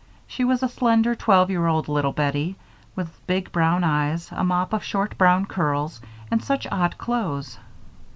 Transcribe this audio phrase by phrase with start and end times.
[0.25, 2.55] She was a slender twelve year old little Bettie,
[2.95, 7.59] with big brown eyes, a mop of short brown curls, and such odd clothes.